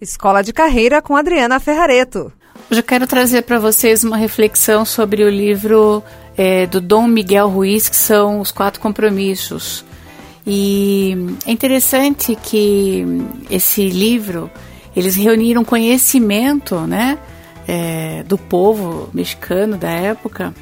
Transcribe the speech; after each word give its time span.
Escola 0.00 0.42
de 0.42 0.52
Carreira 0.52 1.02
com 1.02 1.16
Adriana 1.16 1.58
Ferrareto. 1.58 2.32
Hoje 2.70 2.80
eu 2.80 2.84
quero 2.84 3.06
trazer 3.06 3.42
para 3.42 3.58
vocês 3.58 4.04
uma 4.04 4.16
reflexão 4.16 4.84
sobre 4.84 5.24
o 5.24 5.28
livro 5.28 6.04
é, 6.36 6.66
do 6.66 6.80
Dom 6.80 7.08
Miguel 7.08 7.48
Ruiz, 7.48 7.88
que 7.88 7.96
são 7.96 8.40
Os 8.40 8.52
Quatro 8.52 8.80
Compromissos. 8.80 9.84
E 10.46 11.16
é 11.44 11.50
interessante 11.50 12.36
que 12.36 13.04
esse 13.50 13.88
livro, 13.88 14.48
eles 14.94 15.16
reuniram 15.16 15.64
conhecimento 15.64 16.76
né, 16.82 17.18
é, 17.66 18.22
do 18.22 18.38
povo 18.38 19.10
mexicano 19.12 19.76
da 19.76 19.90
época, 19.90 20.54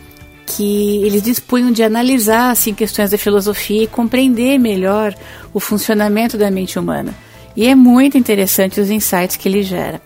que 0.46 1.02
eles 1.04 1.22
dispunham 1.22 1.70
de 1.70 1.82
analisar 1.82 2.52
assim, 2.52 2.72
questões 2.72 3.10
da 3.10 3.18
filosofia 3.18 3.82
e 3.82 3.86
compreender 3.86 4.58
melhor 4.58 5.14
o 5.52 5.60
funcionamento 5.60 6.38
da 6.38 6.50
mente 6.50 6.78
humana. 6.78 7.14
E 7.56 7.66
é 7.66 7.74
muito 7.74 8.18
interessante 8.18 8.80
os 8.80 8.90
insights 8.90 9.36
que 9.36 9.48
ele 9.48 9.62
gera. 9.62 10.00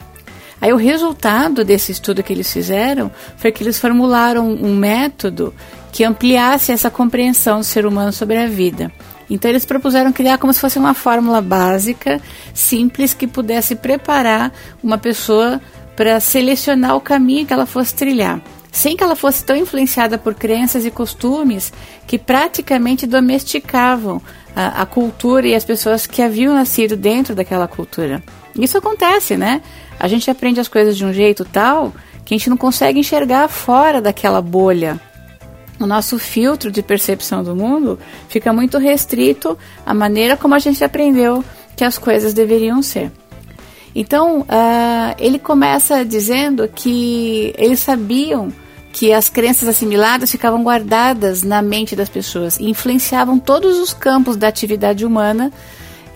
Aí 0.61 0.73
o 0.73 0.77
resultado 0.77 1.65
desse 1.65 1.91
estudo 1.91 2.23
que 2.23 2.33
eles 2.33 2.53
fizeram 2.53 3.11
foi 3.37 3.51
que 3.51 3.63
eles 3.63 3.79
formularam 3.79 4.49
um 4.49 4.77
método 4.77 5.55
que 5.91 6.05
ampliasse 6.05 6.71
essa 6.71 6.91
compreensão 6.91 7.59
do 7.59 7.65
ser 7.65 7.87
humano 7.87 8.13
sobre 8.13 8.37
a 8.37 8.47
vida. 8.47 8.93
Então 9.29 9.49
eles 9.49 9.65
propuseram 9.65 10.13
criar 10.13 10.39
como 10.39 10.53
se 10.53 10.61
fosse 10.61 10.79
uma 10.79 10.93
fórmula 10.93 11.41
básica, 11.41 12.21
simples, 12.53 13.15
que 13.15 13.27
pudesse 13.27 13.75
preparar 13.75 14.53
uma 14.83 14.99
pessoa 14.99 15.61
para 15.97 16.19
selecionar 16.21 16.97
o 16.97 17.01
caminho 17.01 17.47
que 17.47 17.53
ela 17.53 17.67
fosse 17.67 17.95
trilhar, 17.95 18.41
sem 18.73 18.97
que 18.97 19.03
ela 19.03 19.17
fosse 19.17 19.45
tão 19.45 19.57
influenciada 19.57 20.17
por 20.17 20.35
crenças 20.35 20.85
e 20.85 20.91
costumes 20.91 21.73
que 22.07 22.19
praticamente 22.19 23.07
domesticavam 23.07 24.23
a, 24.55 24.83
a 24.83 24.87
cultura 24.87 25.47
e 25.47 25.55
as 25.55 25.65
pessoas 25.65 26.07
que 26.07 26.23
haviam 26.23 26.55
nascido 26.55 26.97
dentro 26.97 27.35
daquela 27.35 27.67
cultura. 27.67 28.23
Isso 28.55 28.79
acontece, 28.79 29.37
né? 29.37 29.63
A 29.99 30.09
gente 30.09 30.31
aprende 30.31 30.61
as 30.61 30.69
coisas 30.69 30.97
de 30.97 31.05
um 31.05 31.13
jeito 31.13 31.45
tal 31.45 31.93
que 32.25 32.35
a 32.35 32.39
gente 32.39 32.51
não 32.51 32.57
consegue 32.57 33.01
enxergar 33.01 33.49
fora 33.49 34.01
daquela 34.01 34.41
bolha. 34.41 35.01
O 35.79 35.87
nosso 35.87 36.19
filtro 36.19 36.71
de 36.71 36.83
percepção 36.83 37.43
do 37.43 37.57
mundo 37.57 37.99
fica 38.29 38.53
muito 38.53 38.77
restrito 38.79 39.57
à 39.85 39.95
maneira 39.95 40.37
como 40.37 40.55
a 40.55 40.59
gente 40.59 40.85
aprendeu 40.85 41.45
que 41.75 41.85
as 41.85 41.97
coisas 41.97 42.35
deveriam 42.35 42.83
ser. 42.83 43.11
Então, 43.95 44.41
uh, 44.41 45.15
ele 45.19 45.39
começa 45.39 46.05
dizendo 46.05 46.69
que 46.69 47.53
eles 47.59 47.81
sabiam 47.81 48.53
que 48.93 49.13
as 49.13 49.29
crenças 49.29 49.69
assimiladas 49.69 50.31
ficavam 50.31 50.63
guardadas 50.63 51.43
na 51.43 51.63
mente 51.63 51.95
das 51.95 52.09
pessoas 52.09 52.59
e 52.59 52.69
influenciavam 52.69 53.39
todos 53.39 53.79
os 53.79 53.93
campos 53.93 54.37
da 54.37 54.49
atividade 54.49 55.05
humana. 55.05 55.53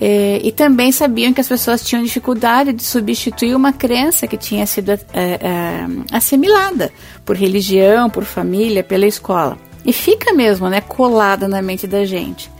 Eh, 0.00 0.40
e 0.42 0.50
também 0.50 0.90
sabiam 0.90 1.32
que 1.32 1.40
as 1.40 1.46
pessoas 1.46 1.82
tinham 1.84 2.02
dificuldade 2.02 2.72
de 2.72 2.82
substituir 2.82 3.54
uma 3.54 3.72
crença 3.72 4.26
que 4.26 4.36
tinha 4.36 4.66
sido 4.66 4.90
eh, 4.90 4.98
eh, 5.14 5.86
assimilada 6.10 6.92
por 7.24 7.36
religião, 7.36 8.10
por 8.10 8.24
família, 8.24 8.82
pela 8.82 9.06
escola. 9.06 9.56
E 9.84 9.92
fica 9.92 10.32
mesmo, 10.32 10.68
né, 10.68 10.80
colada 10.80 11.46
na 11.46 11.62
mente 11.62 11.86
da 11.86 12.04
gente. 12.04 12.50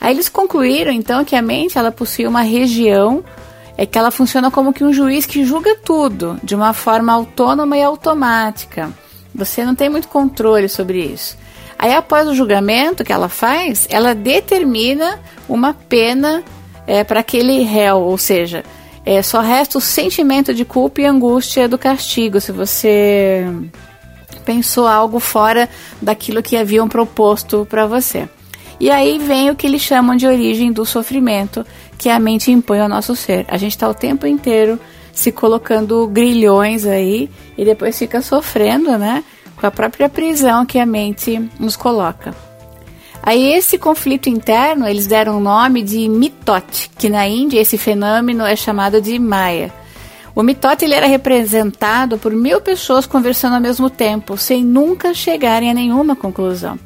Aí 0.00 0.12
eles 0.12 0.28
concluíram 0.28 0.90
então 0.90 1.24
que 1.24 1.36
a 1.36 1.40
mente 1.40 1.78
ela 1.78 1.92
possui 1.92 2.26
uma 2.26 2.42
região 2.42 3.22
é 3.76 3.84
que 3.84 3.98
ela 3.98 4.10
funciona 4.10 4.50
como 4.50 4.72
que 4.72 4.84
um 4.84 4.92
juiz 4.92 5.26
que 5.26 5.44
julga 5.44 5.76
tudo 5.76 6.38
de 6.42 6.54
uma 6.54 6.72
forma 6.72 7.12
autônoma 7.12 7.76
e 7.76 7.82
automática. 7.82 8.90
Você 9.34 9.64
não 9.64 9.74
tem 9.74 9.88
muito 9.88 10.08
controle 10.08 10.68
sobre 10.68 11.00
isso. 11.00 11.36
Aí, 11.78 11.92
após 11.92 12.28
o 12.28 12.34
julgamento 12.34 13.04
que 13.04 13.12
ela 13.12 13.28
faz, 13.28 13.86
ela 13.90 14.14
determina 14.14 15.18
uma 15.48 15.74
pena 15.74 16.42
é, 16.86 17.02
para 17.02 17.20
aquele 17.20 17.62
réu, 17.62 17.98
ou 17.98 18.16
seja, 18.16 18.64
é, 19.04 19.20
só 19.22 19.40
resta 19.40 19.78
o 19.78 19.80
sentimento 19.80 20.54
de 20.54 20.64
culpa 20.64 21.02
e 21.02 21.06
angústia 21.06 21.68
do 21.68 21.76
castigo, 21.76 22.40
se 22.40 22.52
você 22.52 23.44
pensou 24.44 24.86
algo 24.86 25.18
fora 25.18 25.68
daquilo 26.00 26.42
que 26.42 26.56
haviam 26.56 26.88
proposto 26.88 27.66
para 27.68 27.86
você. 27.86 28.28
E 28.80 28.90
aí 28.90 29.18
vem 29.18 29.50
o 29.50 29.54
que 29.54 29.66
eles 29.66 29.82
chamam 29.82 30.16
de 30.16 30.26
origem 30.26 30.72
do 30.72 30.84
sofrimento, 30.84 31.64
que 31.96 32.08
a 32.08 32.18
mente 32.18 32.50
impõe 32.50 32.80
ao 32.80 32.88
nosso 32.88 33.14
ser. 33.14 33.44
A 33.48 33.56
gente 33.56 33.72
está 33.72 33.88
o 33.88 33.94
tempo 33.94 34.26
inteiro 34.26 34.78
se 35.12 35.30
colocando 35.30 36.06
grilhões 36.08 36.84
aí 36.84 37.30
e 37.56 37.64
depois 37.64 37.98
fica 37.98 38.20
sofrendo, 38.20 38.98
né? 38.98 39.22
Com 39.56 39.66
a 39.66 39.70
própria 39.70 40.08
prisão 40.08 40.66
que 40.66 40.78
a 40.78 40.84
mente 40.84 41.40
nos 41.58 41.76
coloca. 41.76 42.34
Aí 43.22 43.54
esse 43.54 43.78
conflito 43.78 44.28
interno, 44.28 44.86
eles 44.86 45.06
deram 45.06 45.38
o 45.38 45.40
nome 45.40 45.82
de 45.82 46.06
mitote, 46.08 46.90
que 46.98 47.08
na 47.08 47.26
Índia 47.26 47.60
esse 47.60 47.78
fenômeno 47.78 48.44
é 48.44 48.54
chamado 48.54 49.00
de 49.00 49.18
Maya. 49.18 49.72
O 50.34 50.42
mitote 50.42 50.84
ele 50.84 50.94
era 50.94 51.06
representado 51.06 52.18
por 52.18 52.32
mil 52.32 52.60
pessoas 52.60 53.06
conversando 53.06 53.54
ao 53.54 53.60
mesmo 53.60 53.88
tempo, 53.88 54.36
sem 54.36 54.64
nunca 54.64 55.14
chegarem 55.14 55.70
a 55.70 55.74
nenhuma 55.74 56.14
conclusão. 56.16 56.78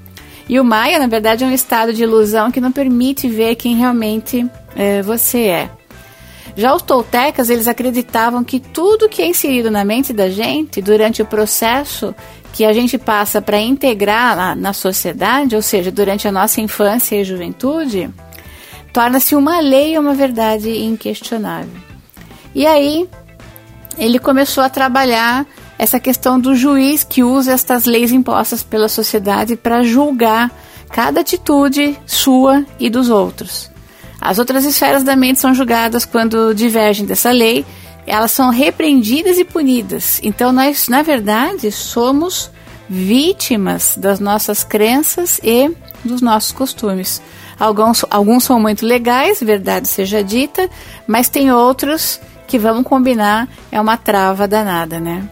E 0.48 0.58
o 0.58 0.64
Maya, 0.64 0.98
na 0.98 1.06
verdade, 1.06 1.44
é 1.44 1.46
um 1.46 1.52
estado 1.52 1.92
de 1.92 2.02
ilusão 2.02 2.50
que 2.50 2.60
não 2.60 2.72
permite 2.72 3.28
ver 3.28 3.54
quem 3.56 3.76
realmente 3.76 4.48
é, 4.74 5.02
você 5.02 5.40
é. 5.42 5.70
Já 6.56 6.74
os 6.74 6.82
toltecas, 6.82 7.50
eles 7.50 7.68
acreditavam 7.68 8.42
que 8.42 8.58
tudo 8.58 9.08
que 9.08 9.22
é 9.22 9.26
inserido 9.26 9.70
na 9.70 9.84
mente 9.84 10.12
da 10.12 10.28
gente 10.28 10.80
durante 10.80 11.22
o 11.22 11.26
processo 11.26 12.14
que 12.52 12.64
a 12.64 12.72
gente 12.72 12.98
passa 12.98 13.40
para 13.40 13.60
integrar 13.60 14.34
na, 14.34 14.54
na 14.54 14.72
sociedade, 14.72 15.54
ou 15.54 15.62
seja, 15.62 15.92
durante 15.92 16.26
a 16.26 16.32
nossa 16.32 16.60
infância 16.60 17.14
e 17.14 17.24
juventude, 17.24 18.10
torna-se 18.92 19.36
uma 19.36 19.60
lei 19.60 19.96
uma 19.98 20.14
verdade 20.14 20.70
inquestionável. 20.70 21.70
E 22.54 22.66
aí 22.66 23.08
ele 23.96 24.18
começou 24.18 24.64
a 24.64 24.68
trabalhar 24.68 25.46
essa 25.78 26.00
questão 26.00 26.40
do 26.40 26.56
juiz 26.56 27.04
que 27.04 27.22
usa 27.22 27.52
estas 27.52 27.84
leis 27.84 28.10
impostas 28.10 28.62
pela 28.62 28.88
sociedade 28.88 29.56
para 29.56 29.84
julgar 29.84 30.50
cada 30.90 31.20
atitude 31.20 31.96
sua 32.04 32.64
e 32.80 32.90
dos 32.90 33.08
outros. 33.08 33.70
As 34.20 34.38
outras 34.38 34.64
esferas 34.64 35.04
da 35.04 35.14
mente 35.14 35.38
são 35.38 35.54
julgadas 35.54 36.04
quando 36.04 36.52
divergem 36.52 37.06
dessa 37.06 37.30
lei, 37.30 37.64
elas 38.06 38.32
são 38.32 38.50
repreendidas 38.50 39.38
e 39.38 39.44
punidas. 39.44 40.18
Então, 40.22 40.50
nós, 40.50 40.88
na 40.88 41.02
verdade, 41.02 41.70
somos 41.70 42.50
vítimas 42.88 43.96
das 43.96 44.18
nossas 44.18 44.64
crenças 44.64 45.38
e 45.44 45.70
dos 46.04 46.20
nossos 46.20 46.50
costumes. 46.50 47.22
Alguns, 47.60 48.04
alguns 48.10 48.44
são 48.44 48.58
muito 48.58 48.86
legais, 48.86 49.40
verdade 49.40 49.86
seja 49.88 50.24
dita, 50.24 50.68
mas 51.06 51.28
tem 51.28 51.52
outros 51.52 52.18
que, 52.46 52.58
vamos 52.58 52.84
combinar, 52.84 53.46
é 53.70 53.80
uma 53.80 53.96
trava 53.96 54.48
danada, 54.48 54.98
né? 54.98 55.28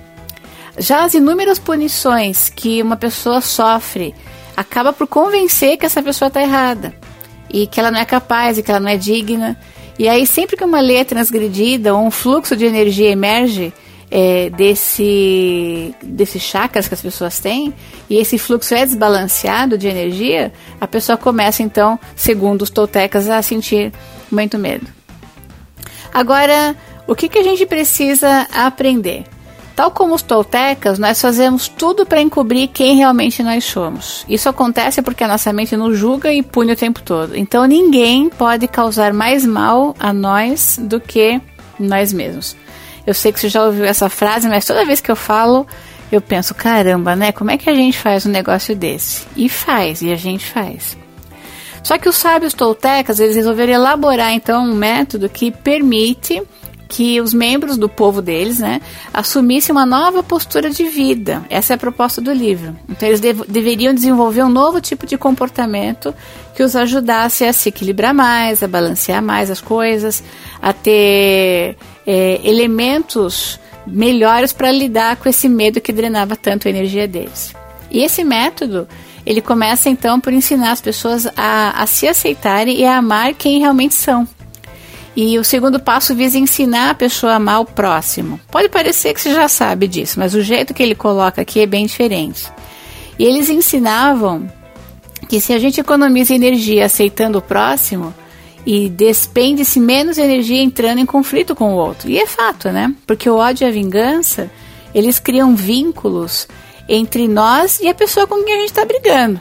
Já 0.79 1.05
as 1.05 1.15
inúmeras 1.15 1.59
punições 1.59 2.49
que 2.49 2.83
uma 2.83 2.97
pessoa 2.97 3.41
sofre 3.41 4.15
acaba 4.57 4.93
por 4.93 5.07
convencer 5.07 5.77
que 5.77 5.87
essa 5.87 6.03
pessoa 6.03 6.29
está 6.29 6.43
errada 6.43 6.95
e 7.51 7.67
que 7.67 7.81
ela 7.81 7.91
não 7.91 8.01
é 8.01 8.05
capaz 8.05 8.59
e 8.59 8.63
que 8.63 8.71
ela 8.71 8.81
não 8.81 8.89
é 8.89 8.97
digna. 8.97 9.59
E 9.99 10.09
aí, 10.09 10.27
sempre 10.27 10.57
que 10.57 10.65
uma 10.65 10.81
lei 10.81 10.99
é 10.99 11.05
transgredida 11.05 11.95
ou 11.95 12.05
um 12.05 12.11
fluxo 12.11 12.55
de 12.55 12.67
energia 12.67 13.11
emerge 13.11 13.73
é, 14.11 14.51
desse, 14.51 15.95
desses 16.03 16.43
chakras 16.43 16.87
que 16.87 16.95
as 16.95 17.03
pessoas 17.03 17.41
têm, 17.41 17.73
e 18.09 18.17
esse 18.17 18.39
fluxo 18.39 18.75
é 18.75 18.85
desbalanceado 18.85 19.77
de 19.77 19.89
energia, 19.89 20.53
a 20.81 20.87
pessoa 20.87 21.17
começa 21.17 21.63
então, 21.63 21.99
segundo 22.15 22.63
os 22.63 22.71
toltecas, 22.71 23.29
a 23.29 23.41
sentir 23.43 23.93
muito 24.31 24.59
medo. 24.59 24.87
Agora, 26.13 26.77
o 27.07 27.15
que, 27.15 27.29
que 27.29 27.39
a 27.39 27.43
gente 27.43 27.67
precisa 27.67 28.47
aprender? 28.53 29.25
Tal 29.77 29.91
como 29.91 30.15
os 30.15 30.23
toltecas, 30.23 30.99
nós 30.99 31.21
fazemos 31.21 31.69
tudo 31.69 32.07
para 32.07 32.23
encobrir 32.23 32.69
quem 32.69 32.97
realmente 32.97 33.43
nós 33.43 33.63
somos. 33.63 34.25
Isso 34.27 34.49
acontece 34.49 35.03
porque 35.03 35.23
a 35.23 35.29
nossa 35.29 35.53
mente 35.53 35.77
nos 35.77 35.99
julga 35.99 36.33
e 36.33 36.43
pune 36.43 36.73
o 36.73 36.77
tempo 36.77 37.03
todo. 37.03 37.37
Então 37.37 37.67
ninguém 37.67 38.31
pode 38.31 38.67
causar 38.67 39.13
mais 39.13 39.45
mal 39.45 39.95
a 40.01 40.15
nós 40.15 40.81
do 40.81 40.99
que 40.99 41.39
nós 41.79 42.11
mesmos. 42.11 42.57
Eu 43.07 43.13
sei 43.13 43.31
que 43.31 43.39
você 43.39 43.51
já 43.51 43.67
ouviu 43.67 43.85
essa 43.85 44.09
frase, 44.09 44.49
mas 44.49 44.65
toda 44.65 44.87
vez 44.87 45.03
que 45.03 45.11
eu 45.11 45.15
falo, 45.15 45.67
eu 46.11 46.23
penso, 46.23 46.55
caramba, 46.55 47.15
né? 47.15 47.31
Como 47.31 47.51
é 47.51 47.59
que 47.59 47.69
a 47.69 47.75
gente 47.75 47.99
faz 47.99 48.25
um 48.25 48.31
negócio 48.31 48.75
desse? 48.75 49.27
E 49.37 49.47
faz, 49.47 50.01
e 50.01 50.11
a 50.11 50.17
gente 50.17 50.47
faz. 50.47 50.97
Só 51.83 51.99
que 51.99 52.09
os 52.09 52.17
sábios 52.17 52.55
toltecas, 52.55 53.21
eles 53.21 53.37
resolveram 53.37 53.75
elaborar 53.75 54.33
então 54.33 54.65
um 54.65 54.75
método 54.75 55.29
que 55.29 55.51
permite 55.51 56.43
que 56.89 57.21
os 57.21 57.35
membros 57.35 57.77
do 57.77 57.89
povo 57.89 58.23
deles, 58.23 58.61
né, 58.61 58.81
assumissem 59.13 59.73
uma 59.73 59.85
nova 59.85 60.23
postura 60.23 60.71
de 60.71 60.85
vida. 60.85 61.45
Essa 61.51 61.73
é 61.73 61.77
a 61.77 61.79
proposta 61.79 62.21
do 62.21 62.33
livro. 62.33 62.77
Então 62.89 63.09
eles 63.09 63.21
dev 63.21 63.41
deveriam 63.49 63.93
desenvolver 63.93 64.43
um 64.43 64.49
novo 64.49 64.81
tipo 64.81 65.07
de 65.07 65.19
comportamento 65.19 66.15
que 66.55 66.63
os 66.63 66.77
ajudasse 66.77 67.45
a 67.45 67.53
se 67.53 67.69
equilibrar 67.69 68.15
mais, 68.15 68.63
a 68.63 68.69
balancear 68.69 69.23
mais 69.23 69.51
as 69.51 69.61
coisas, 69.61 70.23
a 70.63 70.73
ter 70.73 71.77
é, 72.07 72.41
elementos 72.43 73.59
melhores 73.87 74.53
para 74.53 74.73
lidar 74.73 75.17
com 75.17 75.29
esse 75.29 75.49
medo 75.49 75.81
que 75.81 75.93
drenava 75.93 76.35
tanto 76.35 76.67
a 76.67 76.71
energia 76.71 77.07
deles. 77.07 77.55
E 77.91 78.03
esse 78.03 78.25
método 78.25 78.89
ele 79.25 79.41
começa 79.41 79.91
então 79.91 80.21
por 80.21 80.33
ensinar 80.33 80.71
as 80.71 80.81
pessoas 80.81 81.27
a, 81.37 81.83
a 81.83 81.87
se 81.87 82.07
aceitarem 82.07 82.79
e 82.79 82.85
a 82.85 82.97
amar 82.97 83.35
quem 83.35 83.59
realmente 83.59 83.95
são. 83.95 84.27
E 85.17 85.39
o 85.39 85.45
segundo 85.45 85.81
passo 85.81 86.15
visa 86.15 86.39
ensinar 86.39 86.91
a 86.91 86.95
pessoa 86.95 87.33
a 87.33 87.37
amar 87.37 87.63
o 87.63 87.65
próximo. 87.65 88.39
Pode 88.51 88.69
parecer 88.69 89.15
que 89.15 89.21
você 89.21 89.33
já 89.33 89.49
sabe 89.49 89.89
disso, 89.89 90.19
mas 90.21 90.35
o 90.35 90.43
jeito 90.43 90.75
que 90.75 90.83
ele 90.83 90.95
coloca 90.95 91.41
aqui 91.41 91.61
é 91.61 91.67
bem 91.67 91.87
diferente. 91.87 92.53
E 93.19 93.25
eles 93.25 93.49
ensinavam 93.49 94.47
que 95.27 95.41
se 95.41 95.55
a 95.55 95.59
gente 95.59 95.81
economiza 95.81 96.35
energia 96.35 96.85
aceitando 96.85 97.39
o 97.39 97.43
próximo 97.43 98.15
e 98.67 98.91
despende-se 98.91 99.81
menos 99.81 100.19
energia 100.19 100.61
entrando 100.61 100.99
em 100.99 101.07
conflito 101.07 101.55
com 101.55 101.73
o 101.73 101.77
outro. 101.77 102.11
E 102.11 102.19
é 102.19 102.27
fato, 102.27 102.69
né? 102.71 102.95
Porque 103.07 103.31
o 103.31 103.37
ódio 103.37 103.65
e 103.65 103.69
a 103.69 103.73
vingança, 103.73 104.51
eles 104.95 105.19
criam 105.19 105.57
vínculos 105.57 106.47
entre 106.89 107.27
nós 107.27 107.81
e 107.81 107.89
a 107.89 107.95
pessoa 107.95 108.27
com 108.27 108.43
quem 108.45 108.55
a 108.55 108.59
gente 108.59 108.69
está 108.69 108.85
brigando. 108.85 109.41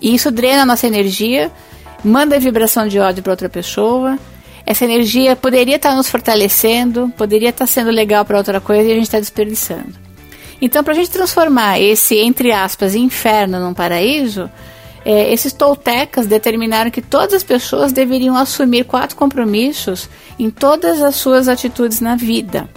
E 0.00 0.14
isso 0.14 0.30
drena 0.30 0.62
a 0.62 0.66
nossa 0.66 0.86
energia, 0.86 1.52
manda 2.02 2.36
a 2.36 2.38
vibração 2.38 2.88
de 2.88 2.98
ódio 2.98 3.22
para 3.22 3.32
outra 3.32 3.48
pessoa. 3.48 4.18
Essa 4.64 4.84
energia 4.84 5.34
poderia 5.34 5.76
estar 5.76 5.94
nos 5.94 6.08
fortalecendo, 6.08 7.12
poderia 7.16 7.50
estar 7.50 7.66
sendo 7.66 7.90
legal 7.90 8.24
para 8.24 8.38
outra 8.38 8.60
coisa 8.60 8.88
e 8.88 8.92
a 8.92 8.94
gente 8.94 9.04
está 9.04 9.18
desperdiçando. 9.18 9.92
Então, 10.60 10.84
para 10.84 10.92
a 10.92 10.96
gente 10.96 11.10
transformar 11.10 11.80
esse, 11.80 12.16
entre 12.16 12.52
aspas, 12.52 12.94
inferno 12.94 13.58
num 13.58 13.72
paraíso, 13.72 14.50
é, 15.04 15.32
esses 15.32 15.52
toltecas 15.52 16.26
determinaram 16.26 16.90
que 16.90 17.00
todas 17.00 17.34
as 17.34 17.42
pessoas 17.42 17.92
deveriam 17.92 18.36
assumir 18.36 18.84
quatro 18.84 19.16
compromissos 19.16 20.08
em 20.38 20.50
todas 20.50 21.02
as 21.02 21.16
suas 21.16 21.48
atitudes 21.48 22.00
na 22.00 22.14
vida. 22.14 22.68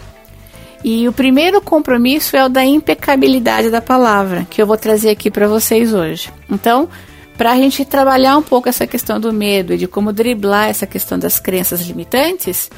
E 0.84 1.08
o 1.08 1.14
primeiro 1.14 1.62
compromisso 1.62 2.36
é 2.36 2.46
o 2.46 2.50
da 2.50 2.64
impecabilidade 2.64 3.70
da 3.70 3.82
palavra, 3.82 4.46
que 4.50 4.62
eu 4.62 4.68
vou 4.68 4.78
trazer 4.78 5.10
aqui 5.10 5.32
para 5.32 5.48
vocês 5.48 5.94
hoje. 5.94 6.30
Então, 6.50 6.90
para 7.38 7.52
a 7.52 7.56
gente 7.56 7.84
trabalhar 7.84 8.38
um 8.38 8.42
pouco 8.42 8.70
essa 8.70 8.86
questão 8.86 9.20
do 9.20 9.34
medo 9.34 9.74
e 9.74 9.78
de 9.78 9.88
como 9.88 10.14
driblar 10.14 10.70
essa 10.70 10.86
questão 10.86 11.18
das 11.18 11.40
crenças 11.40 11.82
limitantes, 11.82 12.70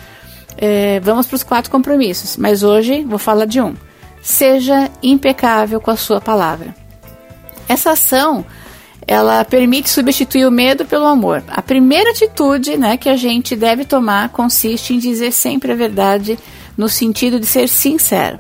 é, 0.58 1.00
vamos 1.02 1.28
para 1.28 1.36
os 1.36 1.44
quatro 1.44 1.70
compromissos. 1.70 2.38
Mas 2.38 2.64
hoje 2.64 3.04
vou 3.04 3.20
falar 3.20 3.46
de 3.46 3.60
um. 3.60 3.76
Seja 4.22 4.90
impecável 5.04 5.80
com 5.80 5.92
a 5.92 5.98
sua 5.98 6.22
palavra. 6.22 6.74
Essa 7.68 7.92
ação 7.92 8.46
ela 9.08 9.46
permite 9.46 9.90
substituir 9.90 10.46
o 10.46 10.52
medo 10.52 10.86
pelo 10.86 11.06
amor. 11.06 11.44
A 11.48 11.62
primeira 11.62 12.10
atitude 12.10 12.76
né, 12.76 12.98
que 12.98 13.10
a 13.10 13.16
gente 13.16 13.56
deve 13.56 13.86
tomar 13.86 14.30
consiste 14.30 14.94
em 14.94 15.00
dizer 15.00 15.32
sempre 15.32 15.72
a 15.72 15.76
verdade 15.76 16.40
no 16.76 16.90
sentido 16.90 17.40
de 17.40 17.46
ser 17.46 17.70
sincero. 17.70 18.40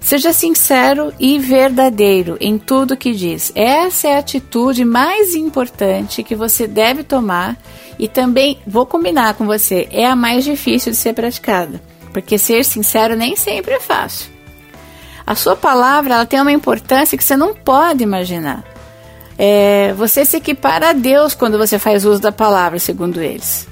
Seja 0.00 0.32
sincero 0.32 1.12
e 1.20 1.38
verdadeiro 1.38 2.36
em 2.40 2.58
tudo 2.58 2.96
que 2.96 3.12
diz. 3.12 3.52
Essa 3.54 4.08
é 4.08 4.16
a 4.16 4.18
atitude 4.18 4.84
mais 4.84 5.34
importante 5.34 6.22
que 6.22 6.34
você 6.34 6.66
deve 6.66 7.04
tomar 7.04 7.56
e 7.98 8.08
também 8.08 8.58
vou 8.66 8.86
combinar 8.86 9.34
com 9.34 9.46
você, 9.46 9.86
é 9.90 10.06
a 10.06 10.16
mais 10.16 10.42
difícil 10.42 10.90
de 10.90 10.96
ser 10.96 11.12
praticada, 11.12 11.80
porque 12.12 12.38
ser 12.38 12.64
sincero 12.64 13.14
nem 13.14 13.36
sempre 13.36 13.74
é 13.74 13.80
fácil. 13.80 14.30
A 15.26 15.34
sua 15.34 15.54
palavra 15.54 16.14
ela 16.14 16.26
tem 16.26 16.40
uma 16.40 16.50
importância 16.50 17.16
que 17.16 17.22
você 17.22 17.36
não 17.36 17.54
pode 17.54 18.02
imaginar. 18.02 18.64
É, 19.38 19.92
você 19.92 20.24
se 20.24 20.36
equipara 20.36 20.90
a 20.90 20.92
Deus 20.92 21.34
quando 21.34 21.56
você 21.56 21.78
faz 21.78 22.04
uso 22.04 22.20
da 22.20 22.32
palavra, 22.32 22.78
segundo 22.78 23.22
eles. 23.22 23.69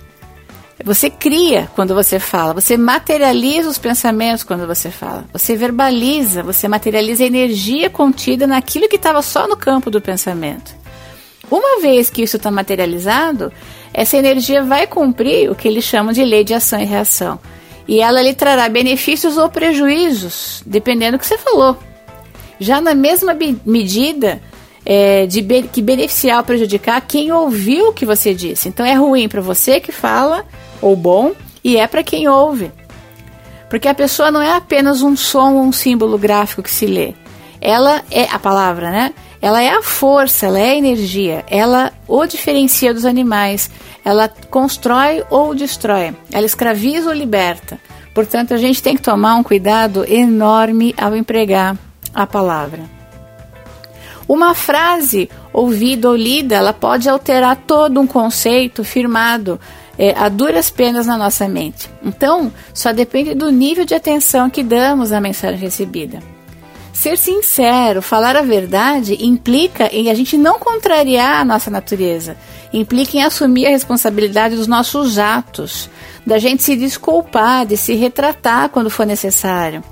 Você 0.85 1.11
cria 1.11 1.69
quando 1.75 1.93
você 1.93 2.21
fala, 2.21 2.55
você 2.55 2.77
materializa 2.77 3.69
os 3.69 3.79
pensamentos 3.79 4.45
quando 4.45 4.65
você 4.67 4.91
fala, 4.91 5.25
você 5.33 5.57
verbaliza, 5.57 6.43
você 6.43 6.69
materializa 6.69 7.25
a 7.25 7.27
energia 7.27 7.91
contida 7.91 8.47
naquilo 8.47 8.89
que 8.89 8.95
estava 8.95 9.21
só 9.21 9.49
no 9.49 9.57
campo 9.57 9.91
do 9.91 10.01
pensamento. 10.01 10.77
Uma 11.51 11.81
vez 11.81 12.11
que 12.11 12.23
isso 12.23 12.37
está 12.37 12.51
materializado, 12.51 13.53
essa 13.93 14.17
energia 14.17 14.63
vai 14.63 14.87
cumprir 14.87 15.51
o 15.51 15.55
que 15.55 15.67
eles 15.67 15.83
chamam 15.83 16.13
de 16.13 16.25
lei 16.25 16.45
de 16.45 16.55
ação 16.55 16.81
e 16.81 16.85
reação. 16.85 17.41
E 17.87 18.01
ela 18.01 18.23
lhe 18.23 18.35
trará 18.35 18.69
benefícios 18.69 19.37
ou 19.37 19.49
prejuízos, 19.49 20.63
dependendo 20.65 21.17
do 21.17 21.21
que 21.21 21.27
você 21.27 21.39
falou. 21.39 21.77
Já 22.61 22.81
na 22.81 22.95
mesma 22.95 23.37
medida 23.65 24.41
é, 24.85 25.27
de 25.27 25.41
be 25.41 25.63
que 25.63 25.83
beneficiar 25.83 26.39
ou 26.39 26.45
prejudicar 26.45 27.01
quem 27.01 27.33
ouviu 27.33 27.89
o 27.89 27.93
que 27.93 28.07
você 28.07 28.35
disse. 28.35 28.69
Então 28.69 28.85
é 28.85 28.95
ruim 28.95 29.29
para 29.29 29.41
você 29.41 29.81
que 29.81 29.91
fala 29.91 30.45
ou 30.81 30.97
bom, 30.97 31.33
e 31.63 31.77
é 31.77 31.87
para 31.87 32.03
quem 32.03 32.29
ouve. 32.29 32.73
Porque 33.69 33.89
a 33.89 33.95
pessoa 33.95 34.31
não 34.31 34.41
é 34.41 34.57
apenas 34.57 35.03
um 35.03 35.17
som 35.17 35.55
ou 35.55 35.63
um 35.63 35.73
símbolo 35.73 36.17
gráfico 36.17 36.63
que 36.63 36.71
se 36.71 36.87
lê. 36.87 37.15
Ela 37.61 38.03
é 38.11 38.25
a 38.25 38.39
palavra, 38.39 38.91
né? 38.91 39.13
Ela 39.41 39.63
é 39.63 39.71
a 39.71 39.83
força, 39.83 40.47
ela 40.47 40.59
é 40.59 40.71
a 40.71 40.77
energia, 40.77 41.45
ela 41.49 41.93
o 42.09 42.27
diferencia 42.27 42.93
dos 42.93 43.05
animais, 43.05 43.71
ela 44.05 44.29
constrói 44.51 45.23
ou 45.31 45.55
destrói, 45.55 46.15
ela 46.33 46.47
escraviza 46.47 47.09
ou 47.09 47.15
liberta. 47.15 47.79
Portanto, 48.13 48.53
a 48.53 48.57
gente 48.57 48.83
tem 48.83 48.97
que 48.97 49.03
tomar 49.03 49.37
um 49.37 49.45
cuidado 49.45 50.05
enorme 50.05 50.93
ao 50.99 51.15
empregar 51.15 51.77
a 52.13 52.27
palavra. 52.27 52.83
Uma 54.27 54.55
frase 54.55 55.31
ouvida 55.59 56.09
ou 56.09 56.17
lida, 56.17 56.57
ela 56.57 56.73
pode 56.73 57.09
alterar 57.09 57.57
todo 57.57 58.01
um 58.01 58.07
conceito 58.07 58.85
firmado 58.85 59.59
é, 59.99 60.15
a 60.17 60.29
duras 60.29 60.71
penas 60.71 61.07
na 61.07 61.17
nossa 61.17 61.49
mente. 61.49 61.91
Então, 62.03 62.53
só 62.73 62.93
depende 62.93 63.35
do 63.35 63.51
nível 63.51 63.85
de 63.85 63.95
atenção 63.95 64.49
que 64.49 64.63
damos 64.63 65.13
à 65.13 65.21
mensagem 65.21 65.59
recebida. 65.59 66.21
Ser 66.93 67.17
sincero, 67.17 68.03
falar 68.03 68.37
a 68.37 68.43
verdade, 68.43 69.25
implica 69.25 69.89
em 69.93 70.11
a 70.11 70.15
gente 70.15 70.37
não 70.37 70.59
contrariar 70.59 71.41
a 71.41 71.45
nossa 71.45 71.71
natureza, 71.71 72.37
implica 72.73 73.17
em 73.17 73.23
assumir 73.23 73.67
a 73.67 73.71
responsabilidade 73.71 74.57
dos 74.57 74.67
nossos 74.67 75.19
atos, 75.19 75.89
da 76.27 76.39
gente 76.39 76.63
se 76.63 76.75
desculpar, 76.75 77.67
de 77.67 77.77
se 77.77 77.95
retratar 77.95 78.69
quando 78.69 78.91
for 78.91 79.07
necessário, 79.07 79.83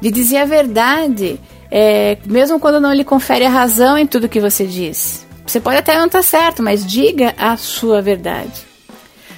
de 0.00 0.10
dizer 0.10 0.38
a 0.38 0.44
verdade, 0.44 1.40
é, 1.78 2.16
mesmo 2.24 2.58
quando 2.58 2.80
não 2.80 2.90
lhe 2.90 3.04
confere 3.04 3.44
a 3.44 3.50
razão 3.50 3.98
em 3.98 4.06
tudo 4.06 4.30
que 4.30 4.40
você 4.40 4.64
diz. 4.66 5.26
Você 5.46 5.60
pode 5.60 5.76
até 5.76 5.98
não 5.98 6.06
estar 6.06 6.22
certo, 6.22 6.62
mas 6.62 6.86
diga 6.86 7.34
a 7.36 7.54
sua 7.58 8.00
verdade. 8.00 8.66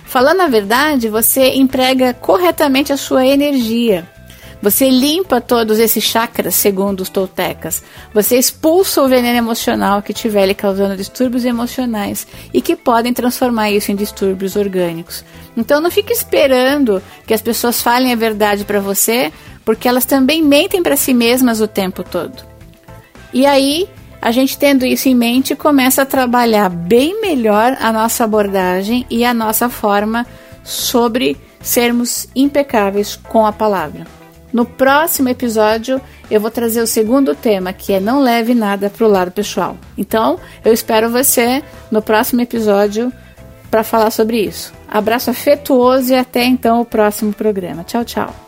Falando 0.05 0.43
a 0.43 0.47
verdade, 0.47 1.09
você 1.09 1.55
emprega 1.55 2.15
corretamente 2.15 2.93
a 2.93 2.97
sua 2.97 3.27
energia. 3.27 4.09
Você 4.63 4.89
limpa 4.89 5.41
todos 5.41 5.81
esses 5.81 6.05
chakras, 6.05 6.55
segundo 6.55 7.01
os 7.01 7.09
toltecas. 7.09 7.83
Você 8.15 8.39
expulsa 8.39 9.03
o 9.03 9.09
veneno 9.09 9.37
emocional 9.37 10.01
que 10.01 10.13
estiver 10.13 10.47
lhe 10.47 10.55
causando 10.55 10.97
distúrbios 10.97 11.45
emocionais 11.45 12.25
e 12.55 12.63
que 12.63 12.77
podem 12.77 13.13
transformar 13.13 13.73
isso 13.73 13.91
em 13.91 13.97
distúrbios 13.97 14.55
orgânicos. 14.55 15.25
Então 15.57 15.81
não 15.81 15.91
fique 15.91 16.13
esperando 16.13 17.03
que 17.27 17.35
as 17.35 17.43
pessoas 17.43 17.83
falem 17.83 18.13
a 18.13 18.17
verdade 18.17 18.65
para 18.65 18.79
você, 18.81 19.33
porque 19.69 19.87
elas 19.87 20.07
também 20.07 20.43
mentem 20.43 20.83
para 20.83 20.97
si 20.97 21.13
mesmas 21.13 21.61
o 21.61 21.69
tempo 21.69 22.03
todo. 22.03 22.43
E 23.35 23.45
aí 23.45 23.87
a 24.19 24.31
gente 24.31 24.57
tendo 24.57 24.87
isso 24.87 25.11
em 25.11 25.15
mente 25.15 25.55
começa 25.55 26.01
a 26.01 26.07
trabalhar 26.07 26.71
bem 26.71 27.21
melhor 27.21 27.77
a 27.79 27.93
nossa 27.93 28.25
abordagem 28.25 29.05
e 29.11 29.27
a 29.27 29.35
nossa 29.35 29.69
forma 29.69 30.27
sobre 30.65 31.37
sermos 31.61 32.29
impecáveis 32.35 33.15
com 33.15 33.45
a 33.45 33.53
palavra. 33.53 34.07
No 34.55 34.65
próximo 34.65 35.29
episódio 35.29 36.01
eu 36.31 36.41
vou 36.41 36.51
trazer 36.51 36.81
o 36.81 36.87
segundo 36.87 37.35
tema, 37.35 37.71
que 37.71 37.93
é 37.93 38.01
não 38.01 38.23
leve 38.23 38.55
nada 38.55 38.89
para 38.89 39.07
o 39.07 39.11
lado 39.11 39.33
pessoal. 39.33 39.77
Então 39.99 40.41
eu 40.65 40.73
espero 40.73 41.11
você 41.11 41.63
no 41.91 42.01
próximo 42.01 42.41
episódio 42.41 43.13
para 43.71 43.85
falar 43.85 44.13
sobre 44.13 44.41
isso. 44.41 44.73
Abraço 44.91 45.29
afetuoso 45.29 46.15
e 46.15 46.17
até 46.17 46.43
então 46.43 46.81
o 46.81 46.87
próximo 46.87 47.35
programa. 47.35 47.85
Tchau, 47.85 48.03
tchau. 48.03 48.48